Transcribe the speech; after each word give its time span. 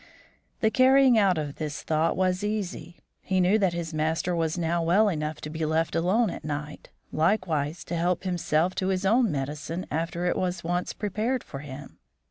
The 0.61 0.71
carrying 0.71 1.19
out 1.19 1.37
of 1.37 1.57
this 1.57 1.83
thought 1.83 2.17
was 2.17 2.43
easy. 2.43 2.97
He 3.21 3.39
knew 3.39 3.59
that 3.59 3.73
his 3.73 3.93
master 3.93 4.35
was 4.35 4.57
now 4.57 4.81
well 4.81 5.07
enough 5.07 5.39
to 5.41 5.49
be 5.51 5.63
left 5.63 5.95
alone 5.95 6.31
at 6.31 6.43
night, 6.43 6.89
likewise 7.11 7.83
to 7.83 7.95
help 7.95 8.23
himself 8.23 8.73
to 8.77 8.87
his 8.87 9.05
own 9.05 9.31
medicine 9.31 9.85
after 9.91 10.25
it 10.25 10.35
was 10.37 10.63
once 10.63 10.91
prepared 10.93 11.43
for 11.43 11.59
him. 11.59 11.99